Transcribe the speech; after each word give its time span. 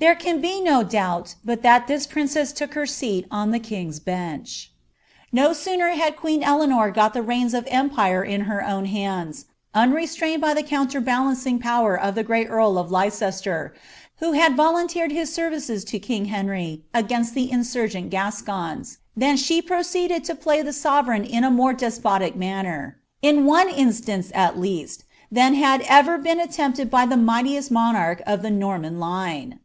There 0.00 0.16
can 0.16 0.40
be 0.40 0.60
no 0.60 0.82
doubt 0.82 1.36
bat 1.44 1.86
this 1.86 2.08
princess 2.08 2.52
took 2.52 2.74
her 2.74 2.86
seat 2.86 3.24
on 3.30 3.52
the 3.52 3.60
King's 3.60 4.00
Bench.* 4.00 4.72
No 5.30 5.52
sooner 5.52 5.90
had 5.90 6.16
queen 6.16 6.42
Eleanor 6.42 6.90
got 6.90 7.14
the 7.14 7.22
reins 7.22 7.54
of 7.54 7.68
empire 7.70 8.24
in 8.24 8.40
her 8.40 8.66
own 8.66 8.88
fauds, 8.88 9.44
unrestrained 9.74 10.42
by 10.42 10.54
the 10.54 10.64
counterbalancing 10.64 11.60
power 11.60 11.94
of 11.96 12.16
the 12.16 12.24
great 12.24 12.48
earl 12.50 12.78
of 12.78 12.90
Leicester, 12.90 13.74
who 14.16 14.32
had 14.32 14.56
volunteered 14.56 15.12
his 15.12 15.32
services 15.32 15.84
to 15.84 16.00
king 16.00 16.24
Henry 16.24 16.82
against 16.92 17.32
the 17.32 17.48
iniiTgent 17.50 18.10
Gascons, 18.10 18.98
than 19.16 19.36
she 19.36 19.62
proceeded 19.62 20.24
to 20.24 20.34
play 20.34 20.62
the 20.62 20.72
sovereign 20.72 21.22
in 21.22 21.44
a 21.44 21.48
more 21.50 21.72
despotic 21.74 22.34
manner, 22.34 22.98
in 23.22 23.46
one 23.46 23.68
instance 23.68 24.32
at 24.34 24.58
least, 24.58 25.04
than 25.30 25.54
had 25.54 25.80
ever 25.82 26.18
been 26.18 26.40
attempted 26.40 26.90
by 26.90 27.06
the 27.06 27.16
mightiest 27.16 27.70
monarch 27.70 28.20
of 28.26 28.42
the 28.42 28.50
Norman 28.50 28.98
line. 28.98 29.60